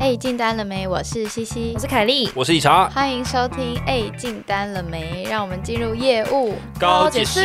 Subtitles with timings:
[0.00, 0.88] 哎，进单了没？
[0.88, 2.88] 我是西西，我是凯莉，我是以茶。
[2.88, 3.78] 欢迎收听。
[3.86, 5.24] 哎，进单了没？
[5.24, 7.42] 让我们进入业务高解师。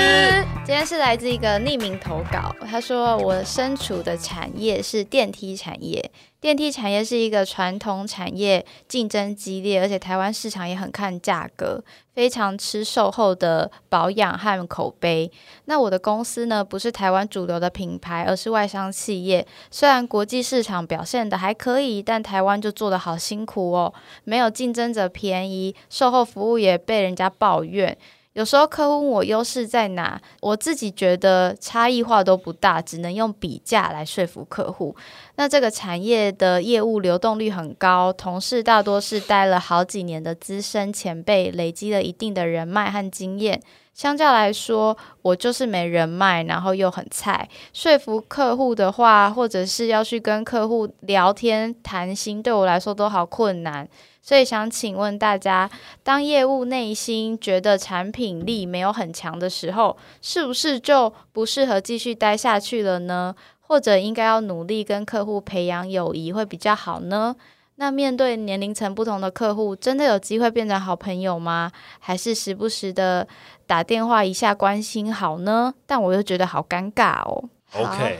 [0.64, 6.10] 今天是来自一个匿名投稿，他说我身处的产业是电梯产业。
[6.46, 11.84] 电梯产业是一个传统产业，竞争激烈，而且台湾市场也很看价格，
[12.14, 15.32] 非常吃售后的保养和口碑。
[15.66, 19.48] 那我的公司呢，不是台湾主流的品牌，而是外商企业。
[19.72, 23.92] 虽然国际市场表现的还可以，但台湾就做的好辛苦哦，
[24.24, 27.98] 没有竞争者便宜，售后服务也被人家抱怨。
[28.36, 34.94] 有时候客户问我优势在哪，我自己觉得差异化都不大，只能用比价来说服客户。
[35.38, 43.62] 那这个产业的业务流动率很高，同事大多是待了好几年的资深前辈，累积了一定的人脉和经验。
[43.94, 47.48] 相较来说，我就是没人脉，然后又很菜。
[47.72, 53.88] 说服客户的话，或者是要去跟客户聊天谈心，对我来说都好困难。
[54.26, 55.70] 所以想请问大家，
[56.02, 63.36] 当业务内心觉得产品力没有很强的时候，是不是就不适合继续待下去了呢？
[63.62, 67.36] 或者应该要努力跟客户培养友谊会比较好呢？
[67.76, 71.72] 那面对年龄层不同的客户，真的有机会变成好朋友吗？
[72.00, 73.28] 还是时不时的
[73.68, 75.76] 打电话一下关心好呢？
[75.86, 77.44] 但我又觉得好尴尬哦。
[77.74, 78.18] OK。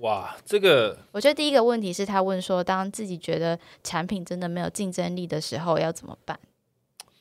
[0.00, 6.38] 哇，这个我觉得第一个问题是他问说，当自己觉得产品真的没有竞争力的时候，要怎么办？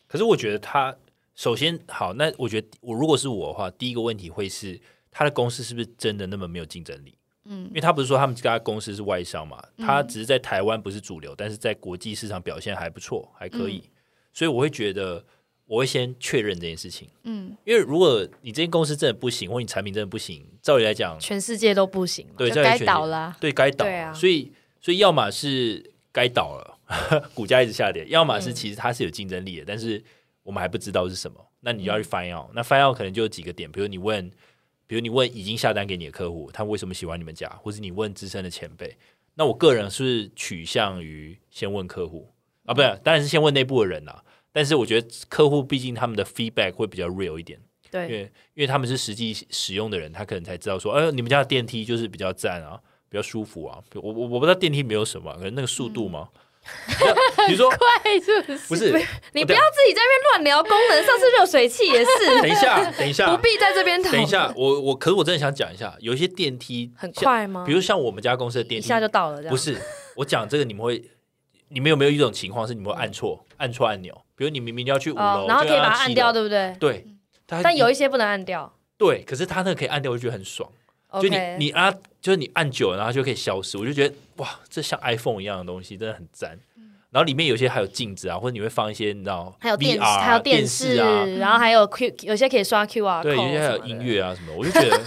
[0.07, 0.95] 可是我觉得他
[1.35, 4.79] 首先好，那我觉得我如果是我的话，第一个问题会是
[5.11, 7.17] 他的公司是不是真的那么没有竞争力？
[7.45, 13.89] 嗯，因为他不是说他们这家公司是外商嘛，他只是在台湾不是主流，但是在国际市场表现还不错，还可以，
[14.33, 15.23] 所以我会觉得。
[15.67, 30.01] 我会先确认这件事情，嗯，因为如果你这间公司真的不行，或你产品真的不行，照理来讲，全世界都不行，对，该倒了，对，该倒，啊，所以，所以要么是该倒了，股价一直下跌；，要么是其实它是有竞争力的，但是
[30.43, 31.45] 我们还不知道是什么。
[31.59, 34.31] 那你要去翻要，那翻要可能就有几个点，比如你问，
[34.85, 38.95] 比如你问已经下单给你的客户，他为什么喜欢你们家，或是你问资深的前辈。
[39.33, 42.31] 那我个人是取向于先问客户
[42.65, 44.23] 啊，不是，当然是先问内部的人啦。
[44.57, 47.59] 但是我觉得客户毕竟他们的 feedback 会比较 real 一点，
[47.91, 48.21] 对，因为
[48.55, 53.77] 因为他们是实际使用的人，他可能才知道说，哎，你们家的电梯就是比较赞啊，比较舒服啊。
[53.93, 56.29] 我我我不知道电梯没有什么，可能那个速度吗？
[57.45, 58.67] 比如说 快是不是？
[58.67, 61.05] 不是，你不要自己在那边乱聊功能。
[61.05, 62.25] 上次热水器也是。
[62.41, 67.63] 等一下，等一下，不必在这边等一下，我我可是我真的想讲一下，有一些电梯很快吗？
[67.63, 69.77] 比如像我们家公司的电梯一下就到了，不是？
[70.15, 71.03] 我讲这个你们会，
[71.67, 74.23] 你们有没有一种情况是你们会按错按错按钮？
[74.35, 76.75] 比如你明明要去五楼，然后可以把它按掉，对不对？
[76.79, 77.05] 对，
[77.45, 78.71] 但有一些不能按掉。
[78.97, 80.69] 对，可是它那个可以按掉，我就觉得很爽。
[81.21, 81.91] 就你你啊，
[82.21, 83.77] 就是你按久了，然后就可以消失。
[83.77, 86.57] 我就觉得哇，这像 iPhone 一样的东西，真的很赞。
[87.09, 95.01] 然后里面有些还有镜子啊，或者你会放一些，你知道，还有电视，还有电视啊，然后还有 Q，有些可以刷 QR，对，有些还有音乐啊什么，我就觉得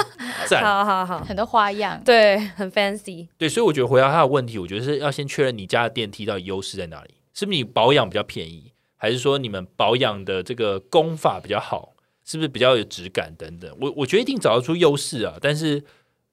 [0.47, 3.29] 赞， 好好好，很多花样，对，很 fancy。
[3.37, 8.71] 对，所以我觉得回答他的问题，我觉得是要先确认你家的电梯到底优势在哪里，是不是你保养比较便宜？
[8.99, 13.75] 还是说你们保养的这个功法比较好，是不是比较有质感等等？
[13.81, 15.83] 我我觉得一定找得出优势啊，但是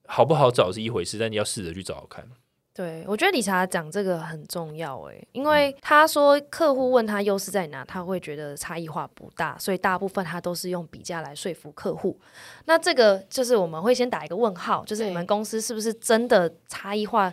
[0.06, 2.28] 好不好找是一回事，但你要试着去找找看。
[2.74, 12.20] 对，我觉得理查讲这个很重要诶，因为他说客户问他优势在哪，他会觉得差异化不大，所以大部分他都是用比价来说服客户。
[12.66, 17.32] 那这个就是我们会先打一个问号，就是你们公司是不是真的差异化？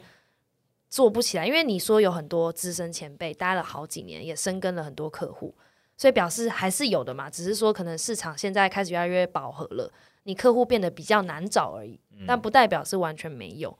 [0.95, 5.53] 做不起来，因为你说有很多资深前辈待了好几年，也深耕了很多客户，
[5.97, 7.29] 所以表示还是有的嘛。
[7.29, 9.91] 只是说可能市场现在开始越来越饱和了，
[10.23, 13.77] 你客户变得比较难找而已，但不代表是完全没有。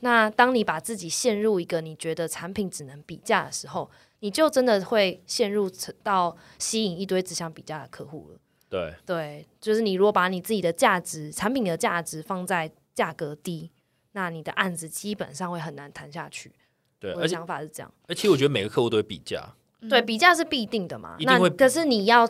[0.00, 3.90] 那当你把自己陷入一个你觉得产品只能比价的时候，
[4.20, 5.70] 你就真的会陷入
[6.02, 8.38] 到吸引一堆只想比价的客户了。
[8.70, 13.70] 对对，就是你如果把你自己的价值、产品的价值放在价格低。
[14.16, 16.50] 那你的案子基本上会很难谈下去。
[16.98, 17.94] 对，我的想法是这样。
[18.08, 19.54] 而且我觉得每个客户都会比价，
[19.90, 21.16] 对，比价是必定的嘛。
[21.20, 22.26] 那可是你要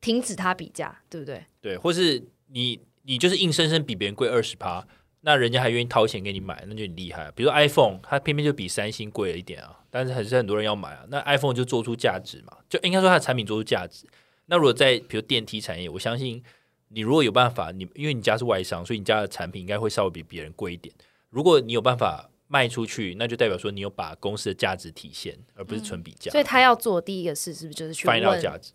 [0.00, 1.44] 停止他比价，对不对？
[1.60, 4.82] 对，或是你你就是硬生生比别人贵二十趴，
[5.20, 7.30] 那人家还愿意掏钱给你买，那就很厉害。
[7.32, 11.04] 比如说 iPhone，它偏偏就比三星贵了一点啊，但是还是很多人要买啊。
[11.10, 14.06] 那 iPhone 就做出价值嘛，就应该说它的产品做出价值。
[14.46, 16.42] 那如果在比如电梯产业，我相信
[16.88, 20.94] 你如果有办法，你因为你家是外商，所以你家的产品应该会稍微比别人贵一点。
[21.30, 26.30] 如果你有办法卖出去，那就代表说你有把公司的价值体现，而不是纯比价。
[26.30, 28.72] 所以他要做第一个事，是不是就是去翻到价值？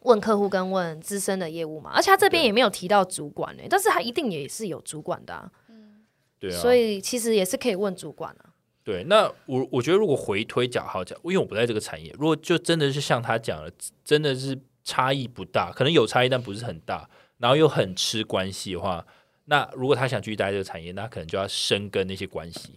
[0.00, 1.90] 问客户跟问资深的业务嘛？
[1.94, 5.50] 而且他这边也没有提到主管呢，但是他一定也是有主管的。
[5.68, 6.04] 嗯，
[6.38, 6.60] 对啊。
[6.60, 8.54] 所以其实也是可以问主管啊。
[8.84, 13.72] 对，那我我觉得如果回推讲好讲，因为我不在这个产业，如果就真的是像他讲的，
[14.04, 19.04] 真的是差异不大，可能有差异但不是很大，然后又很吃关系的话，
[19.46, 22.70] 那如果他想继续待这个产业，那可能就要深耕那些关系。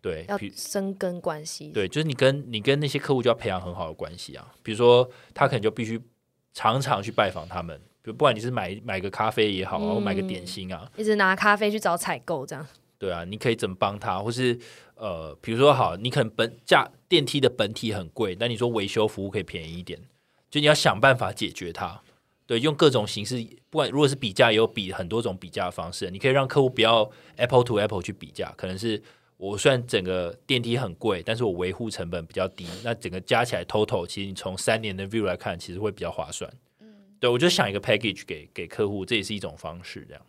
[0.00, 1.70] 对，要比深耕关系。
[1.74, 4.54] 对，就是你跟你跟那些客户就要培养很好的关系啊。
[4.62, 6.00] 比如说，他可能就必须
[6.54, 12.64] 常常去拜访他们，比如不管你是买买个咖啡也好啊，或买个点心啊，一直拿咖啡去找采购这样。
[12.96, 14.56] 对啊，你可以怎么帮他，或是
[14.94, 20.00] 呃，比如说好，你可能本价电梯的本体很贵，但你说维修服务可以便宜一点，
[20.48, 22.00] 就你要想办法解决它。
[22.48, 23.36] 对，用各种形式，
[23.70, 29.00] 不管如果是比价，也有比很多种比价的方式，你可以让客户不要 Apple to Apple 去比价，可能是。
[29.36, 36.52] 我虽然整个电梯很贵，但是我维护成本比较低，那整个加起来 total，其实你从三年的 view 来看，其实会比较划算。
[36.80, 40.22] 嗯，对我就想一个 package 给给客户，这也是一种方式，这样。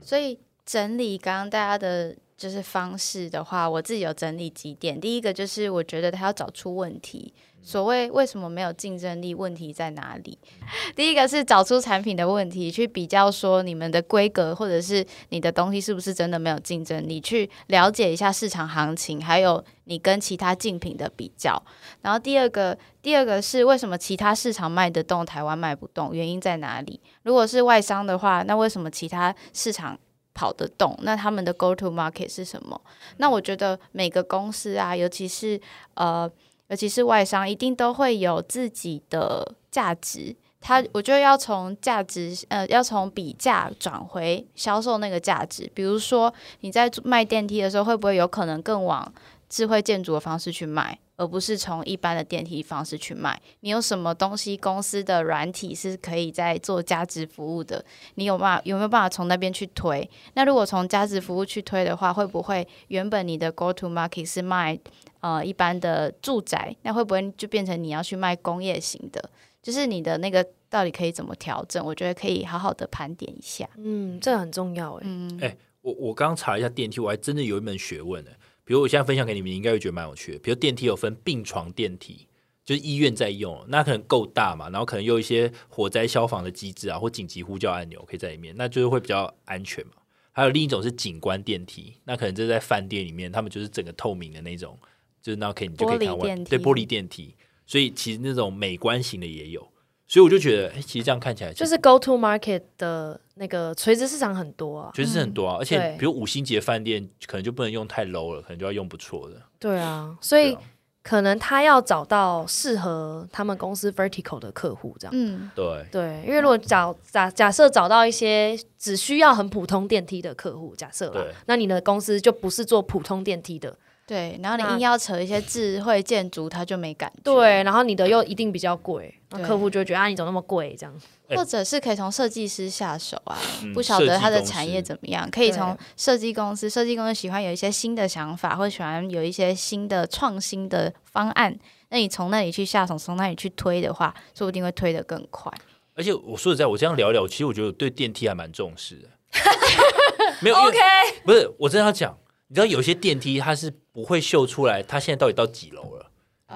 [0.00, 2.16] 所以整理刚刚大家的。
[2.40, 4.98] 就是方式的话，我自己有整理几点。
[4.98, 10.38] 第一个就是我觉得他要找出问题，所谓为什么没有竞争力，问题在哪里？
[10.96, 21.62] 第一个是找出产品的问题，去比较说你们的规格或者是你的东西是不是真的没有竞争力，去了解一下市场行情，还有你跟其他竞品的比较。
[22.00, 26.98] 然后第二个，第二个是为什么其他市场卖得动，台湾卖不动，原因在哪里？
[27.22, 29.98] 如果是外商的话，那为什么其他市场？
[30.40, 32.80] 跑得动，那他们的 go to market 是什么？
[33.18, 35.60] 那我觉得每个公司啊，尤其是
[35.92, 36.30] 呃，
[36.68, 40.34] 尤其是外商，一定都会有自己的价值。
[40.58, 45.70] 他我觉得要从价值，呃，要从比价转回销售那个价值。
[45.74, 49.12] 比如说你在卖电梯的时候，会不会有可能更往
[49.50, 50.98] 智慧建筑的方式去卖？
[51.16, 57.84] 而不是从一般的电梯方式去卖，你有什么东西公司的软体是可以在做价值服务的？
[58.14, 60.08] 你有办法有没有办法从那边去推？
[60.32, 64.78] 那如果从价值服务去推的话，会不会原本你的 go to market 是卖
[65.20, 69.28] 呃一般的住宅，那会不会就变成你要去卖工业型的？
[69.62, 71.84] 就是你的那个到底可以怎么调整？
[71.84, 73.68] 我觉得可以好好的盘点一下。
[73.76, 75.00] 嗯，这很重要哎。
[75.04, 78.30] 嗯，哎，我我刚查一下电梯，我还真的有一门学问呢。
[78.70, 80.38] 比如我现在分享给你们，你应该会觉得蛮有趣的。
[80.38, 82.28] 比如电梯有分病床电梯，
[82.64, 89.94] 就是医院在用，那可能够大嘛，然后可能有一些火灾消防的机制啊，或紧急呼叫按钮可以在里面，那就是会比较安全嘛。
[90.30, 94.78] 还有另一种是景观电梯，那可能就是在饭店里面，他们就是整个透明的那种，
[95.20, 97.34] 就是那可以你就可以看外对玻璃电梯，
[97.66, 99.68] 所以其实那种美观型的也有。
[100.10, 109.36] 所以我就觉得，哎，其实这样看起来就是 go to market 的那个垂直市场很多啊，垂直很多啊，而且比如五星级饭店可能就不能用太 low 了，可能就要用不错的。
[109.60, 110.58] 对啊，所以
[111.04, 115.12] 可能他要找到适合他们公司 vertical 的客户，这样。
[115.16, 123.78] 嗯，对对，因为如果找假假设找到一些只需要很普通电梯的客户，假设了，那你的公司就不是做普通电梯的。
[124.10, 127.20] 对，然后你硬要扯一些智慧建筑，他就没感觉。
[127.22, 130.92] 对，然后你的又一定比较贵，那客户就觉得啊，你怎么那么贵这样？
[131.36, 133.38] 或者是可以从设计师下手啊，
[133.72, 141.56] 不晓得他的产业怎么样，可以从设计公司，设计公司喜欢有一些新的想法，或喜欢有一些新的创新的方案，
[141.90, 145.52] 那你从那里去下手，从那里去推的话，说不定会推得更快。
[145.94, 149.08] 而且我说实在，我这样聊聊，其实我觉得对电梯还蛮重视的。
[150.42, 150.78] 没有，OK，
[151.24, 152.18] 不是，我真的要讲。
[152.48, 156.06] 你知道有些电梯它是不会秀出来，他现在到底到几楼了？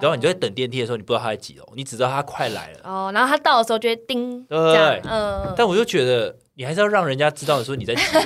[0.00, 2.80] 然后你就在等电梯的时候，你不知道他在几楼，你只知道他快来了。
[2.82, 5.54] 哦，然后他到的时候就会叮，对，嗯。
[5.56, 8.20] 但我就觉得你还是要让人家知道说你在几楼，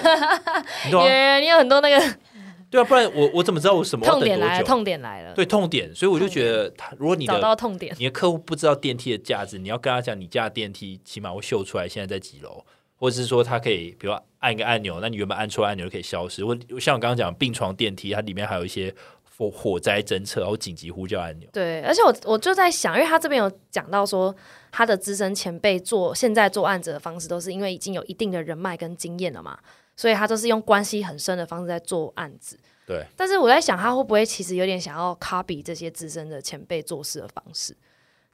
[0.87, 1.39] 你懂吗？
[1.39, 2.17] 你有很多那个，
[2.71, 4.65] 对啊，不然我我怎么知道我什么痛点来了？
[4.65, 5.95] 痛点来了，对，痛点。
[5.95, 12.65] 所以我就觉得，他如果你找到痛点，你的客户不知道电梯的价值，你要跟他讲，你家的电梯起码会秀出来现在在几楼。
[12.99, 16.45] 或者是说，它可以，比如按一个按钮，那你原本按错按钮就可以消失。
[16.45, 18.93] 或像我刚刚讲，病床电梯，它里面还有一些
[19.37, 21.49] 火火灾侦测，然后紧急呼叫按钮。
[21.53, 24.35] 对，而且我我就在想，因为他这边有讲到说，
[24.73, 29.57] 他的资深前辈做现在做案子的方式，都是因为已经有一定的人脉跟经验了嘛，
[29.97, 32.59] 所以他都是用关系很深的方式在做案子。
[32.85, 33.05] 对。
[33.17, 37.77] 但是我在想，他会不会其实有点想要 copy 这些资深的前辈做事的方式？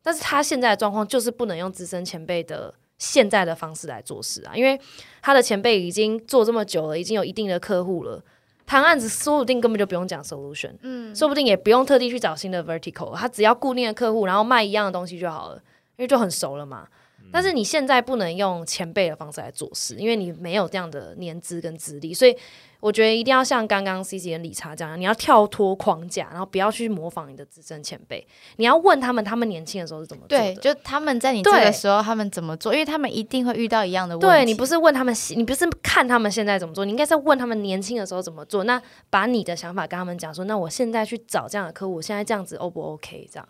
[0.03, 2.73] 但是他现在的状况就是不能用资深前辈的。
[2.99, 4.81] 现在的方式来做事啊，因为
[5.21, 8.23] 他的前辈已经做这么久了，已经有一定的客户了，
[8.67, 15.57] 谈案子说不定根本就不用讲 solution，嗯，说不定也不用特地去找新的 vertical，他只要固定的客户，然后卖一样的东西就好了，
[15.97, 16.89] 因为就很熟了嘛。
[17.33, 22.37] 但是你现在不能用前辈的方式来做事，因为你没有这样的年资跟资历，所以
[22.81, 28.25] 我觉得一定要像刚刚 C C 跟理查这样，你要跳脱框架，然后不要去模仿你的资深前辈，
[28.57, 30.55] 你要问他们他们年轻的时候是怎么做的。
[30.55, 34.27] 对，就他们在你这对个时候他们怎么做，因为他们一定会遇到一样的问题。
[34.27, 38.65] 对你不是问他们，你不是看他们现在怎么做，你应该是问他们年轻的时候怎么做。
[38.65, 43.29] 那把你的想法跟他们讲说，那我现在去找这样的客户，我现在这样子 O 不 OK？
[43.33, 43.49] 这样，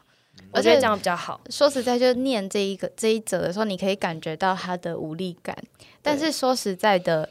[0.53, 1.41] 而且这样比较好。
[1.51, 5.57] 说实在，就念这一个这一则的时候，你可以感觉到他的无力感。
[6.03, 7.29] 但是说实在的，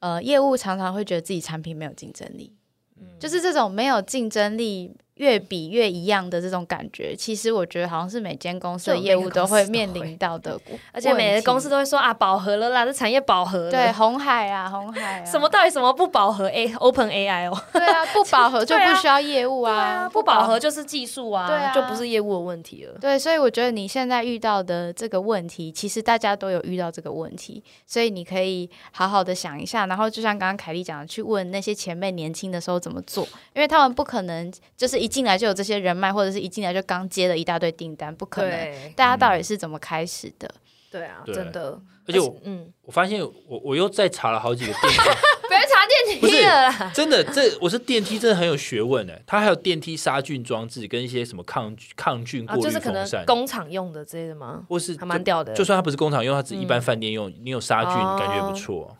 [0.00, 2.52] 呃，业务常常会觉得自己产品没有竞争力，
[3.18, 4.96] 就是这种没有竞争力。
[5.16, 10.58] 越比越一样的这种感觉，其实我觉得好像是每间公司的业务都会面临到的，
[10.92, 13.70] 而且每个公司都会说啊，饱和了啦，这产业饱和了。
[13.70, 20.60] 对红海啊，红海啊， 什么到底什么不饱和？A Open AI 哦， 对啊，不饱和 就不需要业务啊，不饱和。
[20.60, 21.72] 就是技术啊，对啊。
[21.72, 22.98] 就不是业务的问题了。
[22.98, 38.50] 对，所以我觉得你现在遇到的这个问题，其实大家都有遇到这个问题，所以你可以好好的想一下，然后就像刚刚凯莉讲的，去问那些前辈年轻的时候怎么做，因为他们不可能就是一进来就有这些人脉，或者是一进来就刚接了一大堆订单，不可能。
[38.50, 40.50] 对大家到底是怎么开始的？
[40.90, 41.80] 对啊，对真的。
[42.08, 44.98] 而且我嗯，我发现我我又再查了好几个电梯，
[45.46, 46.90] 不要查电不是梯了啦。
[46.92, 54.64] 真的这我是电梯真的很有学问哎，它还有电梯杀菌装置跟一些什么抗抗菌啊，过滤就是可能风扇，工厂用的之类的吗？
[54.68, 58.96] 或是还蛮屌的，就算它不是工厂用，它只是一般饭店用，你有杀菌，哦感觉也不错。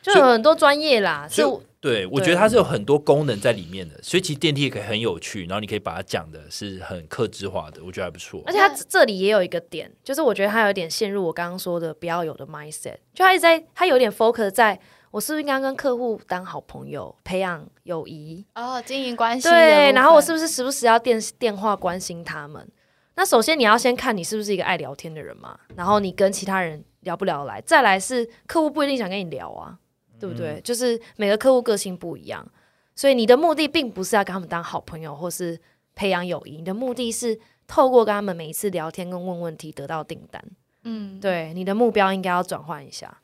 [0.00, 8.52] 就有很多专业啦，是所以对，我觉得它是有很多功能在里面的，所以其实电梯也可以很有趣，然后你可以把它讲的是很克制化的，我觉得还不错而。
[8.52, 14.78] 且它这里也有一个点，就是我觉得它有点陷入我刚刚说的不要有的 mindset，就它一直在，它有点 focus 在
[15.10, 22.68] 我是不是应该跟客户当好朋友，培养友谊，哦，经营关系对，然后我是不不是时不时要电电话关心他们？
[23.14, 29.78] 那首先你要先看你是不是一个爱聊天的人嘛，然后你跟其他人聊不聊得来，再来是客户不一定想跟你聊啊，
[30.18, 30.60] 对不对？
[30.62, 32.46] 就是每个客户个性不一样，
[32.94, 35.60] 所以你的目的并不是要跟他们当好朋友或是
[35.94, 40.42] 培养友谊，你的目的是透过跟他们每一次聊天跟问问题得到订单。
[40.84, 43.20] 嗯，对，你的目标应该要转换一下。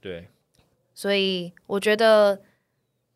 [0.00, 0.28] 对，
[0.94, 2.40] 所以我觉得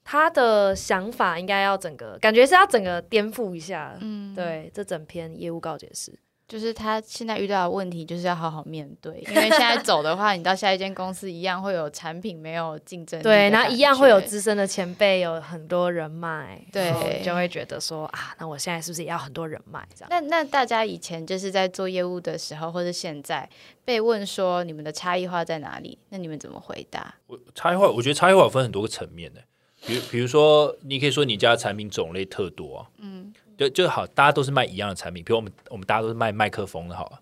[0.05, 3.97] 他的想法应该要整个感觉是要整个颠覆一下。
[4.01, 6.19] 嗯，对，这整篇业务告解式，
[6.49, 20.09] 就是他现在遇到的问题，就是要好好面对，因为现在 走的话，你到下一间公司一样会有产品没有竞争力对，然后一样会有资深的前辈，有很多人脉，对就会觉得说啊，那我现在是不是也要很多人脉这样？
[20.09, 23.49] 那那大家以前就是在做业务的时候，或者现在
[23.85, 25.99] 被问说你们的差异化在哪里？
[26.11, 27.17] 那你们怎么回答？
[27.27, 29.43] 我差异化，我觉得差异化分很多个层面的，
[29.85, 37.19] 比如比如说，你可以说你家的产品种类特多啊，嗯，就就好，大家都是卖一样的产品，比如我们我们大家都是卖麦克风的，好了。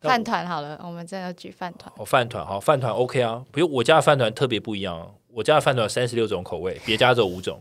[0.00, 1.92] 那饭团好了，我们真的举饭团。
[1.96, 3.42] 哦，饭团好，饭团 OK 啊。
[3.52, 7.60] 比如我家的饭团特别不一样啊，我家的饭团有三十六种口味，别家只有五种。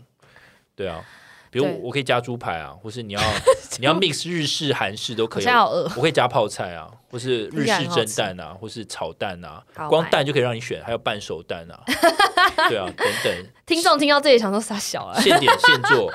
[0.75, 1.03] 对啊，
[1.49, 3.21] 比如对我可以加猪排啊，或是你要
[3.79, 11.79] 你要 mix 日式、韩式都可以我可以加泡菜啊，或是日式蒸蛋啊，或是炒蛋啊光蛋就可以让你选，还有半熟蛋啊，
[12.69, 15.19] 对啊，等等，听众听到这里想说傻小啊。
[15.19, 16.13] 现点现做。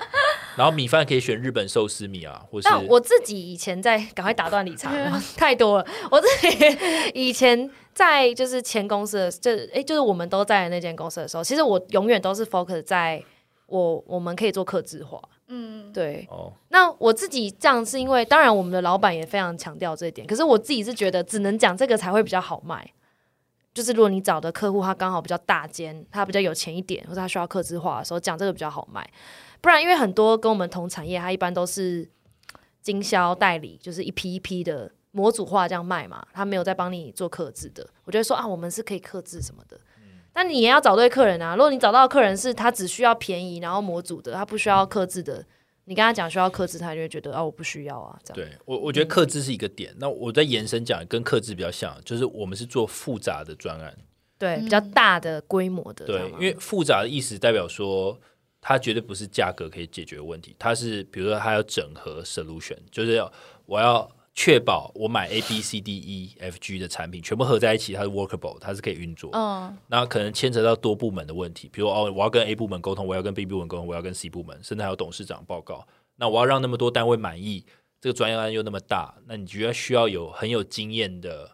[0.57, 4.91] 然后米饭可以选日本寿司米啊，或是但我自己以前在赶快打断理查，
[5.37, 5.87] 太多了。
[6.11, 6.79] 我自己
[7.15, 13.23] 以前在就是前公司的，就诶，就是我们都在那间公司的时候，其实我永远都是 focus 在
[13.67, 15.21] 我我们可以做客制化。
[15.49, 22.91] 嗯，对，哦，那我自己这样是因为，当然我们的老板也非常强调这一点，可是我自己是觉得只能讲这个才会比较好卖。
[23.75, 29.07] 就是如果你找的客户他刚好比较大间，他比较有钱一点，或者他需要客制化的时候，讲这个比较好卖。
[29.63, 32.07] 不然，因为很多跟我们同产业，他一般都是
[32.83, 37.89] 经销代理，就是一批一批的模组化这样卖嘛，他没有在帮你做克制的。
[38.05, 39.79] 我觉得说啊，我们是可以克制什么的，
[40.33, 41.55] 但你也要找对客人啊。
[41.55, 45.47] 如果你找到的客人是他只需要便宜，然后模组的，他不需要克制的，
[45.85, 48.37] 你跟他讲需要克制，他就会觉得啊，我不需要啊，这样。
[48.37, 49.95] 对我我觉得克制是一个点。
[49.99, 53.97] 那我在延伸讲，跟克制比较像，就是我们是做复杂的专案。
[54.39, 58.19] 对，比较大的规模的，对因为复杂的意思代表说，
[58.63, 63.31] 它绝对不是价格可以解决的问题，它是比如说它要整合 solution，就是要
[63.67, 69.31] 我要确保我买 A B C D E F G 的产品全部合在一起，它是 workable，它是可以运作。
[69.35, 75.87] 嗯，那可能牵扯到多部门的问题，比如哦，我要跟 A 部门沟通，我要跟 B 部门沟通，我要跟 C 部门，甚至还有董事长报告。
[76.17, 77.67] 那我要让那么多单位满意，
[78.01, 81.51] 这个专业案又那么大，那你觉得需要有很有经验的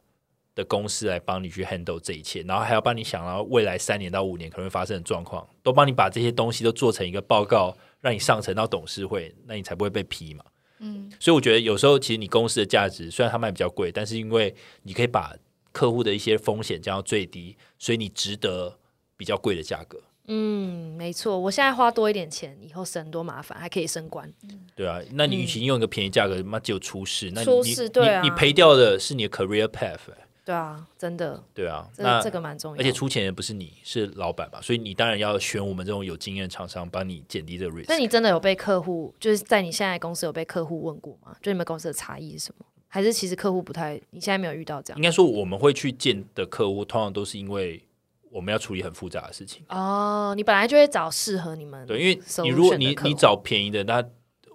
[0.59, 10.45] 的公司来帮你去 handle 这一切，然后还要帮你想到未来三年到五年可能会发生的状况，都帮你把这些东西都做成一个报告，让你上呈到董事会，那你才不会被批嘛。
[10.81, 15.33] 嗯，所以我觉得有时候其实你公司的价值虽然它卖比较贵，但是因为你可以把
[15.71, 18.77] 客户的一些风险降到最低，所以你值得
[19.17, 20.03] 比较贵的价格。
[20.27, 24.29] 嗯，没错，我现在花多一点钱，以后省多麻烦，还可以升官。
[24.75, 32.81] 对啊，那你与其用一个便宜价格，妈只有出事，那你出你事对啊你你赔掉的是你的 career path，欸对啊，真的，对啊，那这这个蛮重要。
[32.81, 37.85] 而且出钱的不是你，是老板嘛，所以你当然要选我们这种有经验的厂商，帮你减低这个 risk。
[37.87, 41.37] 那你真的有被客户，就是在你现在公司有被客户问过吗？
[41.43, 42.65] 就你们公司的差异是什么？
[42.89, 45.03] 还是其实客户不太，你现在没有遇到这样应？
[45.03, 47.85] 该说我们会去见的客户，通常都是因为
[48.31, 49.63] 我们要处理很复杂的事情。
[49.69, 54.03] 哦，你本来就会找适合你们对，因为你如果你你找便宜的，那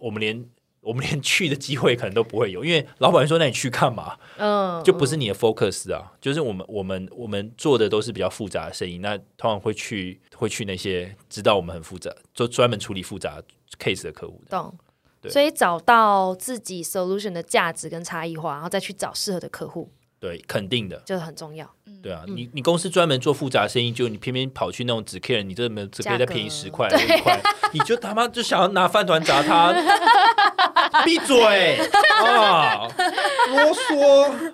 [0.02, 0.44] 我们连
[0.84, 4.18] 我们连去的机会可能都不会有，因为老板说那你去干嘛？
[4.38, 13.42] 嗯，就不是你的 focus 啊，就是我们我们我们做的都是比较复杂的生意，那通常会去会去那些知道我们很复杂，就专门处理复杂
[13.80, 14.52] case 的客户的。
[14.52, 14.78] 懂。
[15.22, 21.66] 对所以找到自己 solution 的价值跟差异化，然后再去找适合的客户，对，肯定的，就很重要。
[22.02, 29.72] 对啊，你你公司专门做复杂生意，就你偏偏跑去那种只 care 你这没有只可以再便宜十块、一块， 你就他妈就想要拿饭团砸他，
[31.04, 31.80] 闭嘴
[32.24, 32.88] 啊！
[33.50, 34.52] 啰嗦。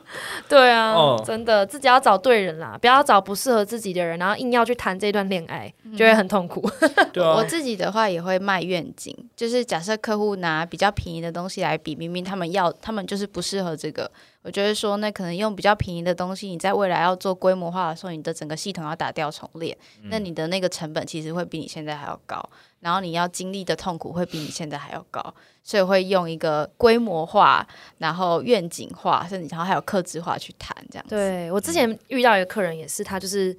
[0.48, 6.68] 对啊，哦真的自己要找对人啦，不要找不适合自己的人，然后硬要去谈这段恋爱，就会很痛苦。
[7.14, 14.10] 对啊我，自己的话也会卖愿景，就是假设客户拿比较便宜的东西来比，明明他们要，他们就是不适合这个，
[14.42, 22.44] 我就会说，那可能用比较便宜的东西，你在未来要做规模化的时候，你的整个系统要打掉重练，那你的那个成本其实会比你现在还要高，
[22.80, 25.34] 然后你要经历的痛苦会比你现在还要高，
[25.64, 27.68] 所以会用一个规模化，
[27.98, 31.16] 然后愿景化，甚至然后还有克制化去谈这样子。
[31.16, 33.58] 对我之前遇到一个客人也是，他就是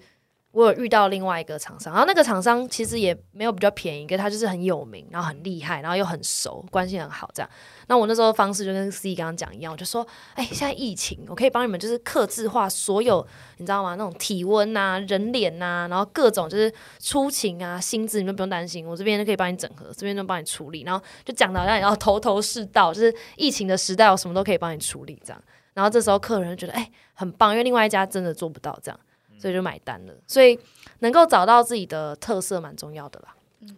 [0.53, 7.49] 我有遇到另外一个厂商，然后那个厂商其实也没有比较便宜，可是他就是很有名，然后很厉害，然后又很熟，关系很好这样。
[7.87, 10.05] 那我那时候方式就跟 C 刚刚讲一样，我就说，
[10.35, 13.25] 哎，现在疫情，我可以帮你们就是克制化所有，
[13.59, 13.95] 你知道吗？
[13.95, 25.41] 那种体温呐、人脸呐、然后各种就是出勤啊、薪资，你们不用担心，我这边就可以帮你整合，这边就帮你处理，然后就讲的好像你要头头是道，就是疫情的时代，我什么都可以帮你处理这样。
[25.75, 29.01] 然后这时候客人就觉得，哎、很棒，因为另外一家真的做不到这样，
[29.41, 30.15] 所以就买单了。
[30.27, 30.59] 所以
[31.01, 33.35] 能够找到自己的特色蛮重要的啦。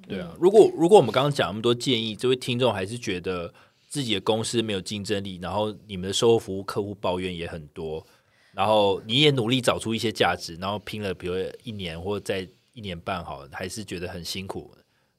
[0.07, 3.52] 对啊，如果如果我们刚刚讲那么多建议，这位听众还是觉得
[3.88, 8.07] 自己的公司没有竞争力，然后你们的售后服务客户抱怨也很多，
[8.53, 14.72] 然后你也努力找出一些价值，然后拼了，比如一年或者在一年半好了，还是觉得很辛苦，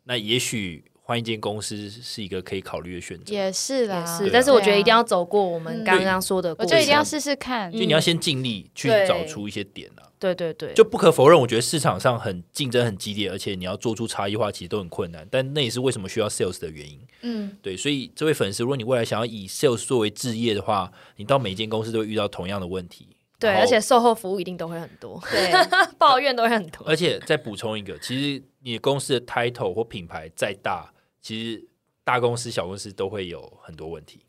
[0.06, 3.34] 那也许换一间公司是一个可以考虑的选择。
[3.34, 7.72] 也是啦，也是，啊但是我觉得一定要走过我们嗯刚刚说的我过程，觉得一定要试试看。
[7.72, 15.28] 就你要先尽力去找出一些点啊，对对对，就不可否认，我觉得市场上很竞争很激烈，而且你要做出差异化，其实都很困难。
[15.30, 17.00] 但那也是为什么需要 sales 的原因。
[17.22, 23.10] 嗯，对，所以这位粉丝，如果你未来想要以 sales 作为置业的话，你到每一间公司都会遇到同样的问题。
[23.40, 25.52] 对，而且售后服务一定都会很多，对，
[25.98, 26.86] 抱怨都会很多。
[26.88, 30.92] 而且再补充一个，其实你公司的 title 或品牌再大，
[31.22, 31.68] 其实
[32.04, 34.22] 大公司、小公司都会有很多问题。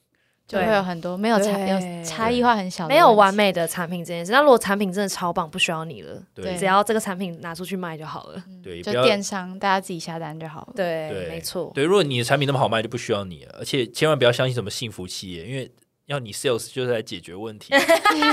[0.47, 8.45] 就会有很多没有差对有差异化很小没有完美的产品这件事，那如果产品真的超棒，不需要你了，对只要这个产品拿出去卖就好了。
[8.62, 10.73] 对，就电商大家自己下单就好了。
[10.77, 11.73] 对，对没错。
[11.75, 13.57] 对，如果你的产品那么好卖，就不需要你了。
[13.59, 15.73] 而且千万不要相信什么幸福企业，因为
[16.07, 17.73] 要你 sales 就是来解决问题，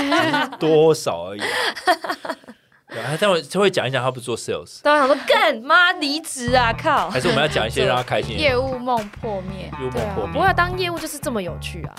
[0.60, 1.46] 多少而已啊。
[2.88, 7.08] 对啊，但我就会讲一讲他不做 sales，大家想说干妈离职啊，靠！
[7.08, 10.32] 还是我们要讲一些让他开心的业务梦破灭，幽对啊默破，灭。
[10.34, 11.94] 不过当业务就是这么有趣啊，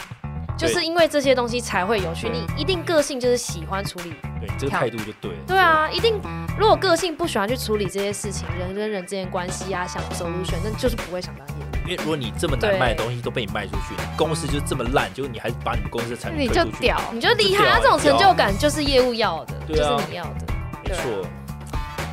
[0.56, 2.30] 就是因为这些东西才会有趣。
[2.30, 5.38] 你一定个性就是喜欢处理，对你这个态度就对了。
[5.48, 6.22] 对啊，一定
[6.60, 11.53] 如果个性不喜欢去处理这些事情，人跟人之间关系啊，想 solution，那就是不会想当业务。
[11.86, 17.00] 因为如果你这么难卖的东西都被你卖出去，你公司就这么烂，结果你还把你们公司的产品你推出去，就屌。
[17.12, 20.54] 你就厉害这种成就感就是业务要的，就是你要的。
[20.84, 21.04] 没错。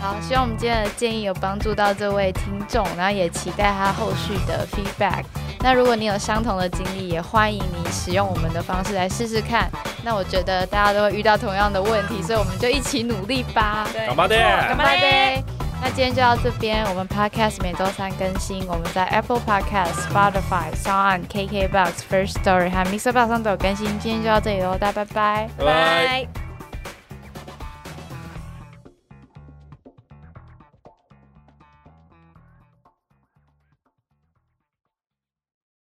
[0.00, 5.24] 好，希望我们今天的建议有帮助到这位听众，然后也期待他后续的 feedback。
[5.62, 9.70] 那如果你有相同的经历，也欢迎你使用我们的方式来试试看。
[10.02, 13.86] 那我觉得大家都会遇到同样的问题，所以我们就一起努力吧。
[13.92, 15.44] 对干嘛的干嘛的？
[15.80, 15.88] 对。
[15.88, 23.86] 那今天就到这边，我们 podcast 每周三更新，我们在 Apple Podcast、Spotify、Sound、KKBox、First Story 和 Mixer Box 上都有更新。
[23.98, 25.48] 今天就到这里喽，大家拜拜。
[25.58, 26.26] 拜拜。
[26.34, 26.49] 拜。